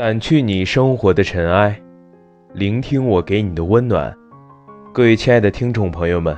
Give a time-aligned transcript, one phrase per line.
[0.00, 1.78] 掸去你生活的尘埃，
[2.54, 4.16] 聆听我给你的温暖。
[4.94, 6.34] 各位亲爱的听众朋友们，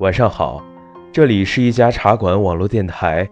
[0.00, 0.62] 晚上好！
[1.10, 3.26] 这里是一家茶馆网络电台，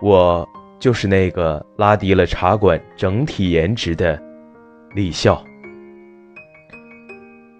[0.00, 0.48] 我
[0.78, 4.18] 就是那个拉低了茶馆整体颜值的
[4.94, 5.44] 李笑。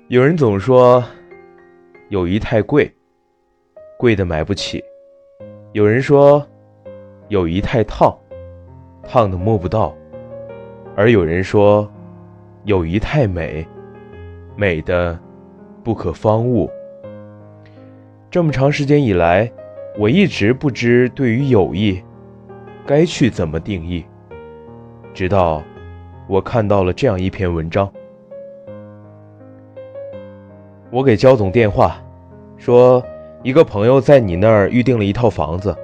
[0.09, 1.05] 有人总说
[2.09, 2.91] 友谊太贵，
[3.99, 4.81] 贵的买不起；
[5.75, 6.43] 有人说
[7.29, 8.19] 友谊太烫，
[9.07, 9.95] 烫的摸不到。
[10.99, 11.87] 而有人说，
[12.65, 13.67] 友谊太美，
[14.57, 15.17] 美的
[15.85, 16.71] 不可方物。
[18.31, 19.53] 这么长时间以来，
[19.99, 22.03] 我一直不知对于友谊
[22.87, 24.07] 该去怎么定义。
[25.13, 25.63] 直到
[26.27, 27.93] 我看到了这样一篇文章，
[30.91, 31.99] 我给焦总电话，
[32.57, 33.05] 说
[33.43, 35.77] 一个朋友在你那儿预定了一套房子，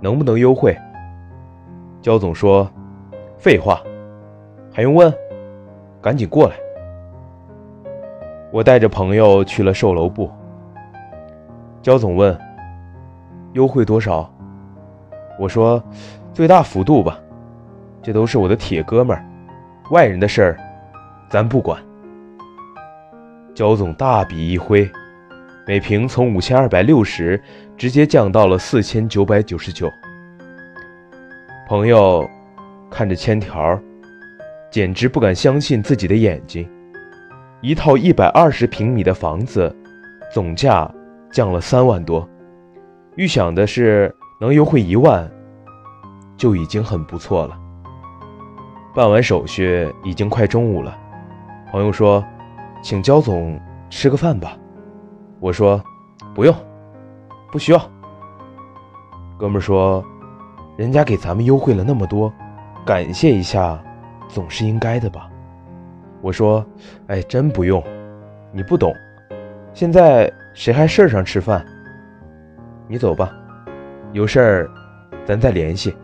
[0.00, 0.76] 能不能优惠？
[2.02, 2.68] 焦总说
[3.38, 3.80] ：“废话。”
[4.80, 5.12] 还用问？
[6.00, 6.54] 赶紧过来！
[8.50, 10.30] 我带着朋友去了售楼部。
[11.82, 12.34] 焦总问
[13.52, 14.32] ：“优惠多少？”
[15.38, 15.84] 我说
[16.32, 17.20] ：“最大幅度吧。”
[18.00, 19.22] 这都是我的铁哥们儿，
[19.90, 20.56] 外人的事儿，
[21.28, 21.78] 咱不管。
[23.54, 24.90] 焦总大笔一挥，
[25.66, 27.38] 每平从五千二百六十
[27.76, 29.86] 直接降到了四千九百九十九。
[31.68, 32.26] 朋友
[32.90, 33.78] 看着签条。
[34.70, 36.68] 简直不敢相信自己的眼睛！
[37.60, 39.74] 一套一百二十平米的房子，
[40.32, 40.88] 总价
[41.32, 42.26] 降了三万多。
[43.16, 45.28] 预想的是能优惠一万，
[46.36, 47.58] 就已经很不错了。
[48.94, 50.96] 办完手续已经快中午了，
[51.72, 52.24] 朋友说
[52.82, 53.60] ：“请焦总
[53.90, 54.56] 吃个饭吧。”
[55.40, 55.82] 我说
[56.32, 56.54] ：“不用，
[57.50, 57.90] 不需要。”
[59.36, 60.04] 哥们说
[60.78, 62.32] ：“人家给咱们优惠了那么多，
[62.86, 63.76] 感谢一下。”
[64.32, 65.28] 总是应该的吧，
[66.22, 66.64] 我说，
[67.08, 67.82] 哎，真不用，
[68.52, 68.94] 你不懂，
[69.74, 71.64] 现在谁还事儿上吃饭？
[72.88, 73.32] 你走吧，
[74.12, 74.70] 有事儿
[75.24, 75.94] 咱再联系。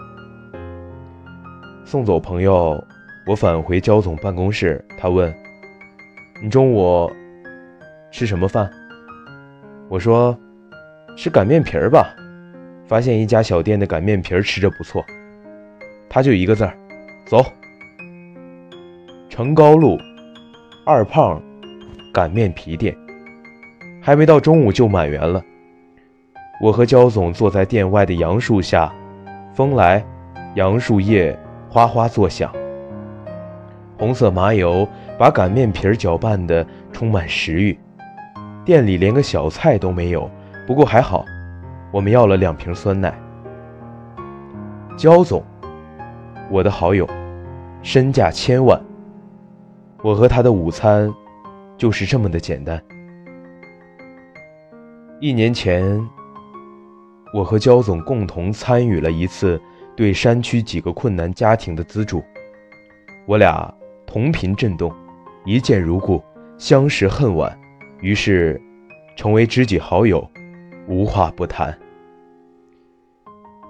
[1.85, 2.83] 送走朋友，
[3.27, 5.33] 我返回焦总办公室，他问
[6.43, 7.11] ：“你中午
[8.11, 8.69] 吃什么饭？”
[9.89, 10.37] 我说
[11.17, 12.13] ：“吃擀面皮儿吧，
[12.87, 15.05] 发现一家小店的擀面皮儿吃着不错。”
[16.11, 16.77] 他就一个字儿
[17.27, 17.45] ：“走。”
[19.37, 19.99] 城高路
[20.87, 21.39] 二胖
[22.11, 22.97] 擀面皮店，
[24.01, 25.43] 还没到中午就满员了。
[26.59, 28.91] 我和焦总坐在店外的杨树下，
[29.53, 30.03] 风来，
[30.55, 31.39] 杨树叶
[31.69, 32.51] 哗哗作响。
[33.99, 34.89] 红色麻油
[35.19, 37.79] 把擀面皮儿搅拌得充满食欲。
[38.65, 40.31] 店里连个小菜都没有，
[40.67, 41.27] 不过还好，
[41.93, 43.13] 我们要了两瓶酸奶。
[44.97, 45.45] 焦总，
[46.51, 47.07] 我的好友，
[47.83, 48.81] 身价千万。
[50.07, 51.13] 我和他的午餐，
[51.77, 52.81] 就是这么的简单。
[55.21, 56.01] 一年前，
[57.35, 59.61] 我和焦总共同参与了一次
[59.97, 62.23] 对山区几个困难家庭的资助，
[63.27, 63.75] 我俩
[64.07, 64.95] 同频震动，
[65.45, 66.23] 一见如故，
[66.57, 67.59] 相识恨晚，
[68.01, 68.63] 于是
[69.17, 70.25] 成为知己好友，
[70.87, 71.77] 无话不谈。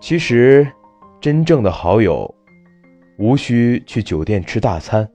[0.02, 0.70] 其实，
[1.18, 2.34] 真正的好友，
[3.16, 5.08] 无需去酒店吃大餐。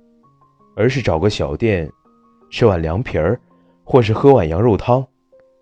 [0.75, 1.89] 而是找个小店，
[2.49, 3.39] 吃碗凉皮儿，
[3.83, 5.05] 或是喝碗羊肉汤，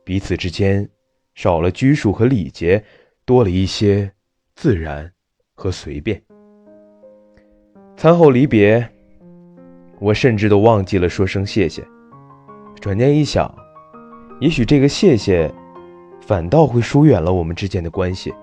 [0.04, 0.88] 彼此之间
[1.36, 2.84] 少了拘束和礼节，
[3.26, 4.12] 多了一些
[4.56, 5.12] 自然
[5.56, 6.22] 和随便。
[7.98, 8.88] 餐后离别，
[10.00, 11.86] 我甚至都忘记了说声谢谢。
[12.80, 13.54] 转念一想，
[14.40, 15.54] 也许这个谢谢，
[16.22, 18.34] 反倒会疏远了我们之间的关系。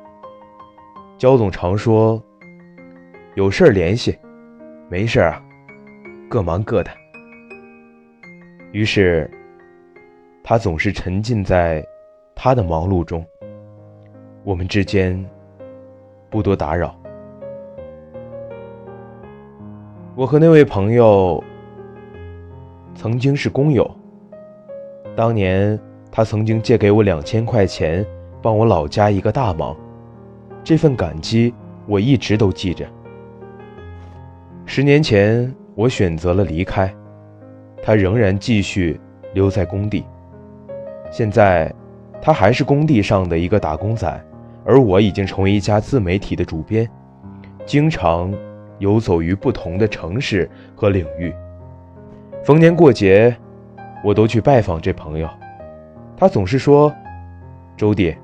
[1.17, 2.23] 焦总常说
[3.35, 4.15] ：“有事儿联系，
[4.91, 5.43] 没事儿。”
[6.29, 6.91] 各忙各的，
[8.73, 9.31] 于是
[10.43, 11.87] 他总是沉浸在
[12.35, 13.25] 他的忙碌中，
[14.43, 15.25] 我们之间
[16.29, 16.99] 不多打扰。
[20.17, 21.43] 我和那位朋友
[22.97, 23.89] 曾经是工友，
[25.15, 25.79] 当年
[26.11, 28.05] 他曾经借给我两千块钱，
[28.43, 29.77] 帮我老家一个大忙，
[30.65, 31.55] 这份感激
[31.87, 32.85] 我一直都记着。
[34.65, 35.55] 十年前。
[35.77, 36.91] 我选择了离开，
[37.83, 38.99] 他仍然继续
[39.35, 40.07] 留在工地。
[41.11, 41.71] 现在，
[42.23, 44.25] 他还是工地上的一个打工仔，
[44.65, 46.89] 而我已经成为一家自媒体的主编，
[47.67, 48.33] 经常
[48.79, 51.31] 游走于不同的城市和领域。
[52.43, 53.37] 逢年过节，
[54.03, 55.29] 我都去拜访这朋友。
[56.17, 56.91] 他总是说
[57.77, 58.17] ：“周弟，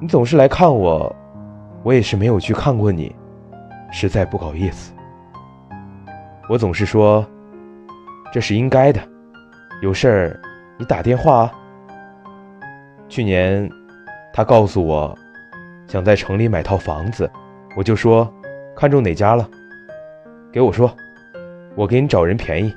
[0.00, 1.12] 你总是来看我，
[1.82, 3.12] 我也是没有去看过你，
[3.90, 4.92] 实在不好意思。”
[6.48, 7.24] 我总是说，
[8.32, 8.98] 这是应该的。
[9.82, 10.40] 有事儿
[10.78, 11.52] 你打电话啊。
[13.06, 13.68] 去年，
[14.32, 15.14] 他告诉我，
[15.86, 17.30] 想在城里买套房子，
[17.76, 18.32] 我就说，
[18.74, 19.46] 看中哪家了，
[20.50, 20.90] 给我说，
[21.76, 22.74] 我给你找人便宜。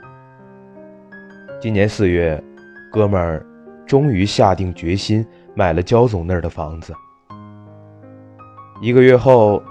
[1.61, 2.41] 今年四月，
[2.91, 3.45] 哥们儿
[3.85, 5.25] 终于下定决心
[5.55, 6.93] 买了焦总那儿的房子。
[8.81, 9.63] 一个月后，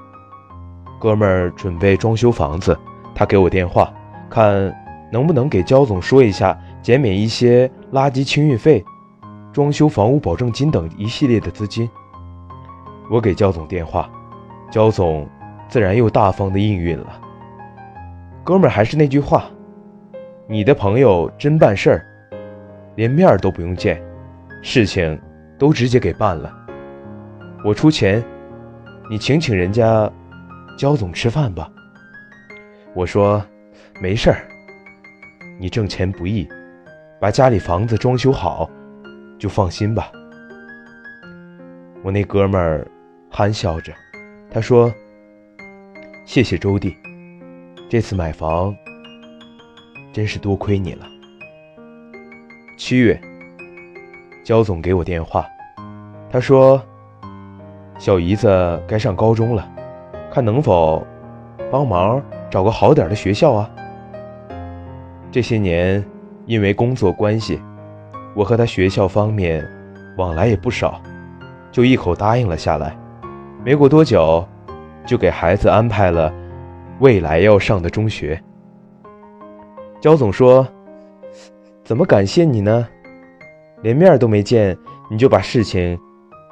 [0.99, 2.75] 哥们儿准备装修房子。
[3.21, 3.93] 他给我电话，
[4.31, 4.75] 看
[5.13, 8.83] 能不能给焦总说一下减免一些垃圾清运费、
[9.53, 11.87] 装修房屋保证金等一系列的资金。
[13.11, 14.09] 我给焦总电话，
[14.71, 15.29] 焦总
[15.69, 17.21] 自然又大方的应允了。
[18.43, 19.45] 哥们儿还是那句话，
[20.49, 22.07] 你的朋友真办事儿，
[22.97, 24.03] 连面都不用见，
[24.63, 25.21] 事情
[25.59, 26.51] 都直接给办了。
[27.67, 28.25] 我出钱，
[29.11, 30.11] 你请请人家
[30.79, 31.71] 焦总吃饭吧。
[32.93, 33.43] 我说
[34.03, 34.49] ：“没事儿，
[35.59, 36.49] 你挣钱不易，
[37.21, 38.69] 把家里房子装修好，
[39.39, 40.11] 就放心吧。”
[42.03, 42.85] 我那哥们儿
[43.31, 43.93] 憨笑着，
[44.51, 44.93] 他说
[46.27, 46.97] ：“谢谢周弟，
[47.89, 48.75] 这次买房
[50.13, 51.07] 真是多亏你了。”
[52.77, 53.21] 七月，
[54.43, 55.47] 焦总给我电话，
[56.29, 56.83] 他说
[58.01, 59.71] ：“小姨子该上高中了，
[60.33, 61.07] 看能否
[61.71, 62.21] 帮忙。”
[62.51, 63.71] 找个好点的学校啊！
[65.31, 66.05] 这些年，
[66.47, 67.61] 因为工作关系，
[68.35, 69.65] 我和他学校方面
[70.17, 71.01] 往来也不少，
[71.71, 72.97] 就一口答应了下来。
[73.65, 74.45] 没过多久，
[75.07, 76.33] 就给孩子安排了
[76.99, 78.43] 未来要上的中学。
[80.01, 80.67] 焦总说
[81.85, 82.89] ：“怎么感谢你呢？
[83.83, 84.77] 连面都没见，
[85.09, 85.97] 你就把事情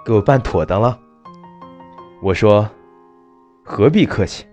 [0.04, 0.96] 给我办妥当了。”
[2.22, 2.68] 我说
[3.64, 4.46] ：“何必客气。”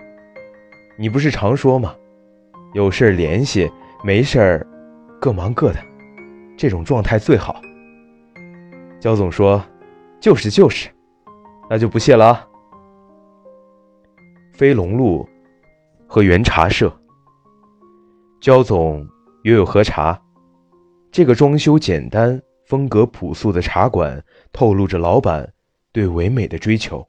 [0.97, 1.93] 你不是常说吗？
[2.73, 3.69] 有事联系，
[4.03, 4.67] 没事儿
[5.19, 5.79] 各忙各的，
[6.57, 7.61] 这种状态最好。
[8.99, 9.61] 焦总说
[10.21, 10.89] ：“就是就是，
[11.69, 12.47] 那就不谢了啊。”
[14.55, 15.27] 飞龙路
[16.07, 16.89] 和原茶社，
[18.39, 19.05] 焦总
[19.43, 20.17] 约有喝茶。
[21.11, 25.53] 这个装修简单、风格朴素的茶馆，透露着老板
[25.91, 27.05] 对唯美的追求，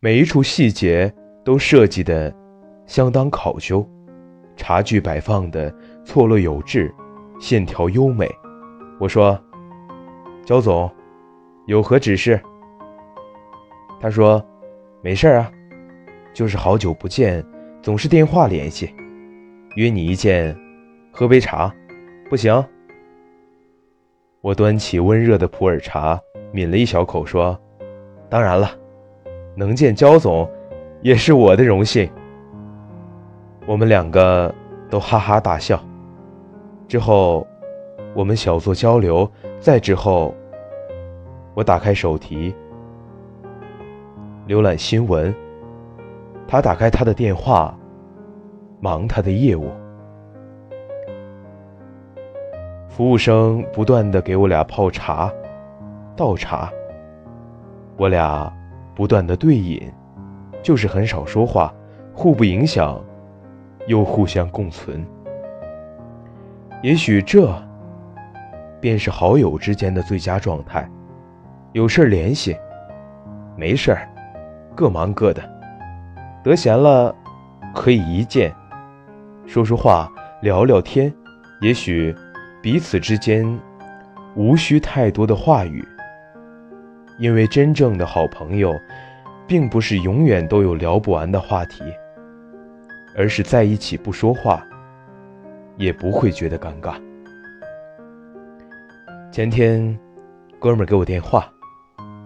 [0.00, 2.34] 每一处细节都设计的。
[2.88, 3.86] 相当考究，
[4.56, 5.72] 茶具摆放的
[6.06, 6.92] 错落有致，
[7.38, 8.26] 线条优美。
[8.98, 9.38] 我说
[10.42, 10.90] ：“焦总，
[11.66, 12.40] 有何指示？”
[14.00, 14.42] 他说
[15.04, 15.52] ：“没事啊，
[16.32, 17.44] 就是好久不见，
[17.82, 18.92] 总是电话联系，
[19.76, 20.56] 约你一见，
[21.12, 21.70] 喝杯茶，
[22.30, 22.64] 不行？”
[24.40, 26.18] 我端起温热的普洱茶，
[26.52, 27.60] 抿了一小口，说
[28.30, 28.70] ：“当然了，
[29.54, 30.50] 能见焦总，
[31.02, 32.10] 也是我的荣幸。”
[33.68, 34.52] 我们两个
[34.88, 35.78] 都哈哈大笑。
[36.88, 37.46] 之后，
[38.14, 39.30] 我们小作交流。
[39.60, 40.34] 再之后，
[41.52, 42.54] 我打开手提，
[44.46, 45.34] 浏览新闻。
[46.46, 47.76] 他打开他的电话，
[48.80, 49.70] 忙他的业务。
[52.88, 55.30] 服务生不断的给我俩泡茶、
[56.16, 56.72] 倒茶。
[57.98, 58.50] 我俩
[58.94, 59.92] 不断的对饮，
[60.62, 61.70] 就是很少说话，
[62.14, 62.98] 互不影响。
[63.88, 65.02] 又互相共存，
[66.82, 67.50] 也许这
[68.82, 70.86] 便是好友之间的最佳状态。
[71.72, 72.54] 有事联系，
[73.56, 74.06] 没事儿
[74.76, 75.42] 各忙各的。
[76.44, 77.14] 得闲了
[77.74, 78.54] 可以一见，
[79.46, 80.06] 说说话，
[80.42, 81.10] 聊聊天。
[81.62, 82.14] 也许
[82.62, 83.58] 彼此之间
[84.36, 85.82] 无需太多的话语，
[87.18, 88.74] 因为真正的好朋友，
[89.46, 91.82] 并不是永远都有聊不完的话题。
[93.18, 94.64] 而是在一起不说话，
[95.76, 96.94] 也不会觉得尴尬。
[99.32, 99.98] 前天，
[100.60, 101.50] 哥们给我电话，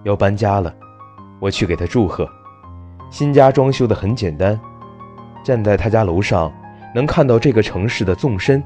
[0.02, 0.70] 要搬家了，
[1.40, 2.28] 我去给他祝贺。
[3.10, 4.60] 新家装修的很简单，
[5.42, 6.52] 站在他家楼上，
[6.94, 8.62] 能看到这个城市的纵深，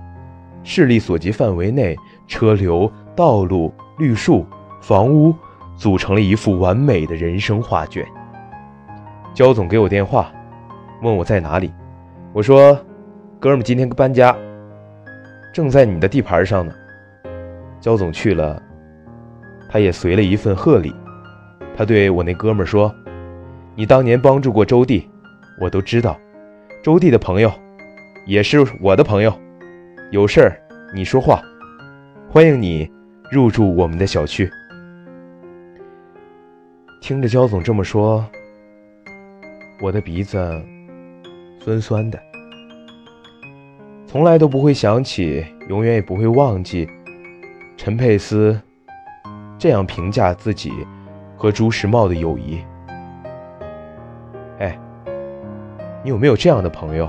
[0.65, 4.45] 视力所及范围内，车流、道路、绿树、
[4.81, 5.33] 房屋，
[5.77, 8.05] 组成了一幅完美的人生画卷。
[9.33, 10.29] 焦总给我电话，
[11.03, 11.73] 问我在哪里。
[12.37, 12.79] 我说
[13.41, 14.37] ：“哥们，今天搬家，
[15.55, 16.75] 正在你的地盘上呢。”
[17.81, 18.63] 焦总去了，
[19.71, 20.95] 他也随了一份贺礼。
[21.75, 22.95] 他对我那哥们说
[23.75, 25.09] ：“你当年帮助过周弟，
[25.59, 26.21] 我都知道。
[26.83, 27.51] 周弟的朋友，
[28.27, 29.33] 也是我的朋友。
[30.11, 30.61] 有事儿
[30.95, 31.41] 你说话，
[32.29, 32.87] 欢迎你
[33.33, 34.47] 入住我们的小区。”
[37.01, 38.23] 听着焦总这么说，
[39.81, 40.37] 我的鼻子
[41.61, 42.26] 酸酸的。
[44.17, 46.89] 从来都不会想起，永远也不会忘记。
[47.77, 48.59] 陈佩斯
[49.59, 50.73] 这样评价自己
[51.37, 52.65] 和朱时茂的友谊。
[54.59, 54.79] 哎，
[56.03, 57.07] 你有没有这样的朋友？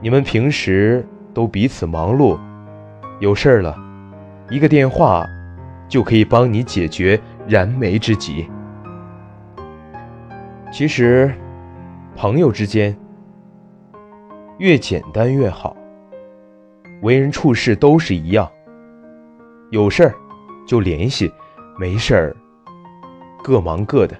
[0.00, 2.38] 你们平时都彼此忙碌，
[3.18, 3.76] 有事儿了，
[4.50, 5.26] 一个电话
[5.88, 8.48] 就可以帮你解决燃眉之急。
[10.70, 11.34] 其实，
[12.14, 12.96] 朋友之间
[14.58, 15.76] 越简单越好，
[17.02, 18.50] 为人处事都是一样。
[19.70, 20.14] 有事儿
[20.66, 21.30] 就联系，
[21.78, 22.36] 没事儿
[23.42, 24.18] 各忙各的。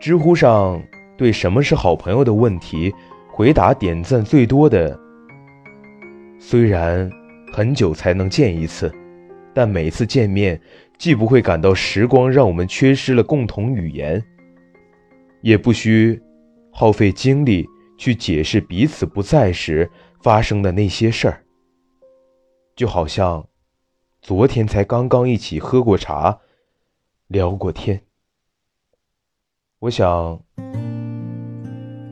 [0.00, 0.82] 知乎上
[1.16, 2.94] 对什么是好朋友的问题，
[3.30, 4.98] 回答点赞最多的，
[6.38, 7.10] 虽然
[7.52, 8.90] 很久才能见一次，
[9.52, 10.58] 但每次见面
[10.96, 14.24] 既不会感到时光让我们缺失了共同语言，
[15.42, 16.18] 也不需
[16.72, 19.90] 耗费精力去解释彼此不在时
[20.22, 21.44] 发生的那些事儿，
[22.74, 23.46] 就好像。
[24.20, 26.40] 昨天才刚刚一起喝过茶，
[27.28, 28.02] 聊过天。
[29.78, 30.42] 我想，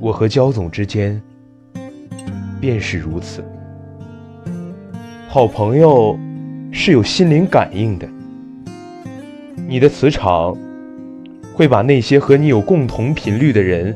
[0.01, 1.21] 我和焦总之间
[2.61, 3.45] 便是如此。
[5.29, 6.17] 好朋友
[6.73, 8.09] 是有心灵感应的，
[9.69, 10.57] 你的磁场
[11.53, 13.95] 会把那些和你有共同频率的人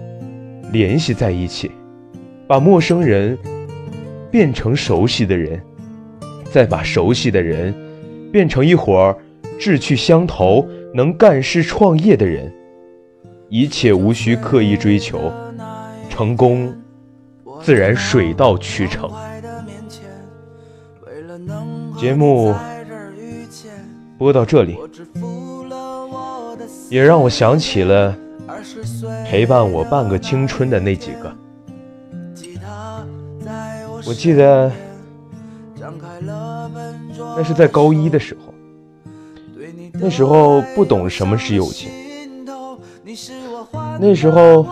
[0.73, 1.71] 联系在一起，
[2.51, 3.39] 把陌生人
[4.29, 5.63] 变成熟悉的人，
[6.51, 7.73] 再把熟悉的人。
[8.33, 9.17] 变成一伙
[9.57, 12.53] 志趣相投、能干事创业的人，
[13.49, 15.33] 一切无需刻意追求，
[16.09, 16.75] 成功
[17.63, 19.09] 自然水到渠成。
[21.97, 22.53] 节目
[24.19, 24.77] 播到这里，
[26.89, 28.17] 也让我想起了
[29.25, 31.33] 陪伴我半个青春的那几个。
[34.11, 34.73] 我记得。
[37.37, 38.53] 那是在高一的时候，
[39.93, 41.89] 那时候不懂什么是友情，
[44.01, 44.67] 那时候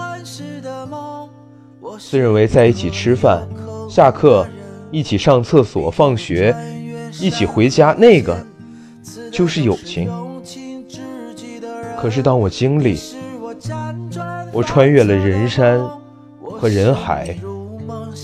[1.99, 3.47] 自认为在一起吃饭、
[3.88, 4.45] 下课、
[4.90, 6.52] 一起上厕所、放学、
[7.21, 8.45] 一起回家，那个
[9.30, 10.11] 就是友情。
[11.97, 12.99] 可是当我经历，
[14.52, 15.80] 我穿越了人山
[16.42, 17.38] 和人海，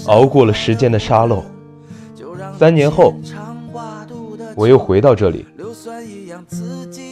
[0.07, 1.43] 熬过了时间的沙漏。
[2.59, 3.15] 三年后，
[4.55, 5.45] 我又回到这里，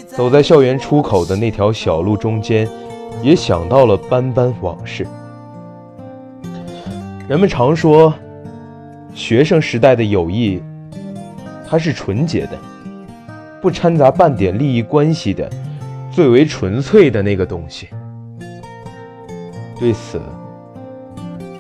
[0.07, 2.69] 走在校园出口的那条小路中间，
[3.23, 5.07] 也想到了斑斑往事。
[7.29, 8.13] 人们常说，
[9.15, 10.63] 学生时代的友谊，
[11.69, 12.59] 它是纯洁的，
[13.61, 15.51] 不掺杂半点利益关系的，
[16.11, 17.89] 最为纯粹的那个东西。
[19.81, 20.21] 对此，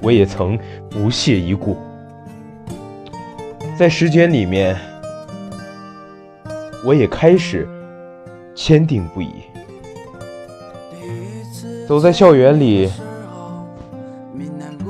[0.02, 0.58] 我也曾
[0.92, 1.76] 不屑一顾。
[3.78, 4.76] 在时间里面，
[6.84, 7.66] 我也开始
[8.54, 9.32] 坚定不移。
[11.88, 12.90] 走在校园里，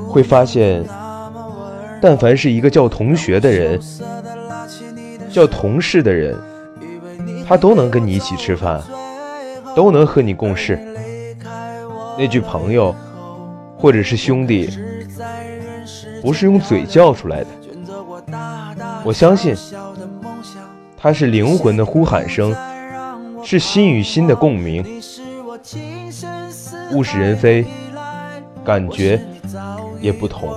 [0.09, 0.85] 会发现，
[2.01, 3.81] 但凡是一个叫同学的人、
[5.31, 6.37] 叫同事的人，
[7.47, 8.83] 他都能跟你一起吃饭，
[9.75, 10.79] 都能和你共事。
[12.19, 12.95] 那句朋友，
[13.79, 14.69] 或者是兄弟，
[16.23, 17.49] 不是用嘴叫出来的。
[19.05, 19.55] 我相信，
[20.97, 22.55] 它是灵魂的呼喊声，
[23.43, 24.85] 是心与心的共鸣。
[26.93, 27.67] 物是人非，
[28.65, 29.21] 感觉
[30.01, 30.55] 也不同。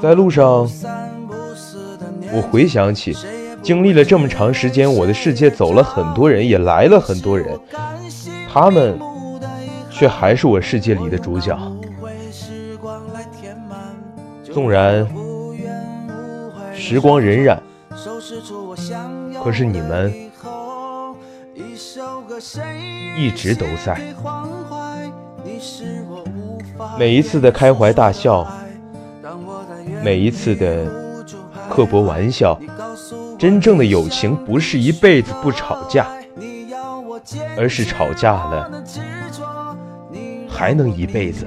[0.00, 0.68] 在路上，
[2.32, 3.16] 我回想起，
[3.62, 7.58] 经历了这么长时间，我的世界走了很多人，也来了很多人，
[8.52, 8.98] 他们
[9.90, 11.58] 却还是我世界里的主角。
[14.52, 15.06] 纵然。
[16.74, 17.58] 时光荏苒，
[19.44, 20.12] 可是你们
[23.16, 24.00] 一直都在。
[26.98, 28.46] 每一次的开怀大笑，
[30.02, 31.24] 每一次的
[31.68, 32.58] 刻薄玩笑，
[33.38, 36.08] 真正的友情不是一辈子不吵架，
[37.58, 38.82] 而是吵架了
[40.48, 41.46] 还能一辈子，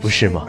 [0.00, 0.46] 不是吗？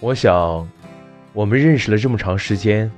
[0.00, 0.66] 我想，
[1.32, 2.90] 我们认识了这么长时间，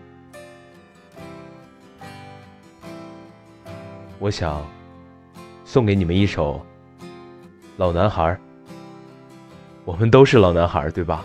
[4.18, 4.62] 我想
[5.64, 6.64] 送给你们一首
[7.78, 8.22] 《老男孩》。
[9.86, 11.24] 我们都是老男孩，对吧？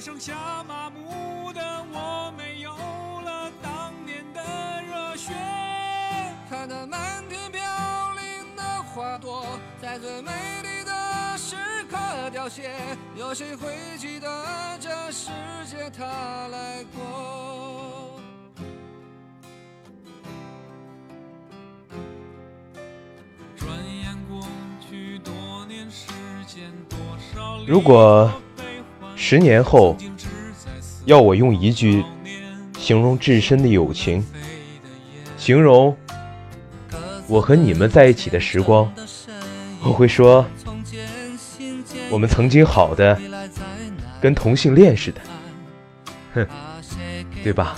[0.00, 1.60] 只剩下麻木的
[1.92, 4.40] 我，没有了当年的
[4.80, 5.30] 热血。
[6.48, 7.60] 看那满天飘
[8.14, 9.44] 零的花朵，
[9.78, 11.54] 在最美丽的时
[11.90, 11.98] 刻
[12.30, 12.70] 凋谢，
[13.14, 15.28] 有谁会记得这世
[15.66, 16.06] 界它
[16.48, 18.16] 来过？
[27.66, 28.32] 如果
[29.30, 29.96] 十年后
[31.04, 32.04] 要我用一句
[32.80, 34.26] 形容至深的友情，
[35.36, 35.96] 形容
[37.28, 38.92] 我和你们在一起的时光，
[39.84, 40.44] 我会说，
[42.10, 43.16] 我们曾经好的
[44.20, 45.20] 跟同性恋似的，
[46.34, 46.46] 哼，
[47.44, 47.76] 对吧？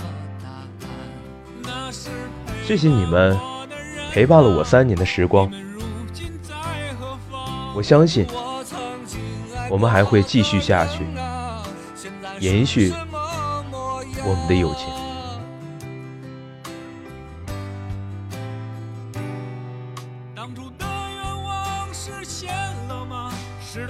[2.65, 3.37] 谢谢你们
[4.11, 5.51] 陪伴了我三年的时光，
[7.75, 8.25] 我相信。
[9.69, 11.03] 我们还会继续下去，
[12.43, 12.91] 延续
[14.25, 14.85] 我们的友情。
[20.35, 22.53] 当初的愿望实现
[22.89, 23.31] 了吗？
[23.71, 23.87] 事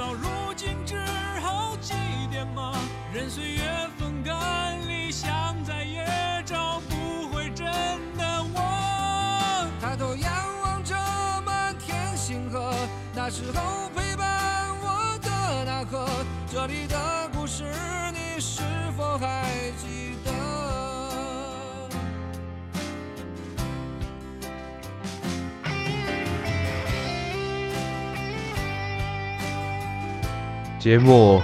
[30.84, 31.41] 节目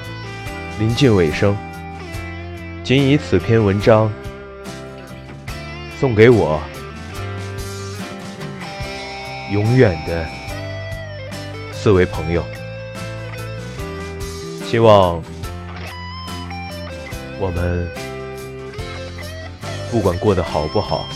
[0.80, 1.56] 临近尾声，
[2.84, 4.12] 仅以此篇文章
[5.98, 6.60] 送给我
[9.50, 10.28] 永远的
[11.72, 12.44] 四位朋友。
[14.66, 15.24] 希望
[17.40, 17.90] 我们
[19.90, 21.08] 不管过得好不好，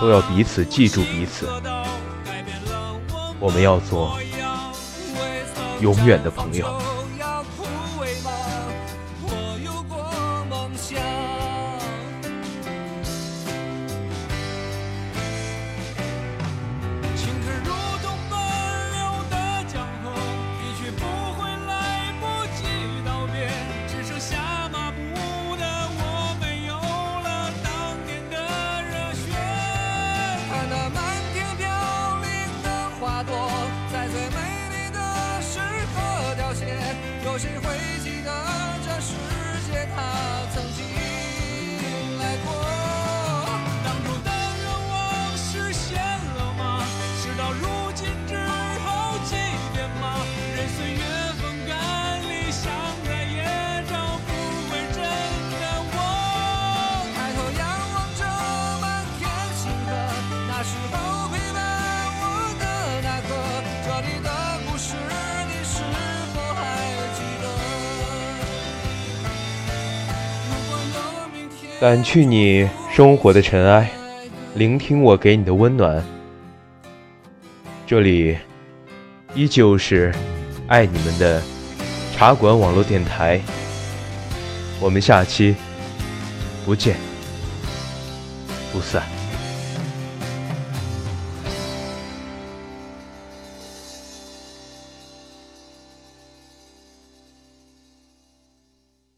[0.00, 1.46] 都要彼此记住彼此。
[3.38, 4.18] 我们要做
[5.80, 6.95] 永远的朋友。
[71.78, 73.90] 掸去你生活的尘埃，
[74.54, 76.02] 聆听我给你的温暖。
[77.86, 78.38] 这里
[79.34, 80.10] 依旧是
[80.68, 81.42] 爱你们的
[82.14, 83.38] 茶馆网络电台。
[84.80, 85.54] 我们下期
[86.64, 86.96] 不见
[88.72, 89.15] 不散。